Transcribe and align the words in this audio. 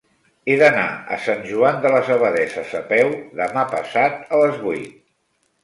He 0.51 0.53
d'anar 0.61 0.85
a 1.15 1.19
Sant 1.25 1.43
Joan 1.49 1.77
de 1.83 1.91
les 1.97 2.09
Abadesses 2.17 2.73
a 2.81 2.83
peu 2.95 3.13
demà 3.43 3.69
passat 3.77 4.19
a 4.33 4.43
les 4.45 4.61
vuit. 4.67 5.01